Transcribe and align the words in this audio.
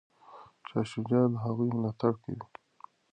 شاه 0.67 0.85
شجاع 0.91 1.25
د 1.31 1.35
هغوی 1.45 1.69
ملاتړ 1.77 2.11
کوي. 2.23 2.43